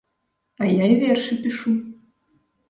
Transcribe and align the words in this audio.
А 0.63 0.69
я 0.69 0.87
і 0.93 0.95
вершы 1.03 1.37
пішу. 1.45 1.75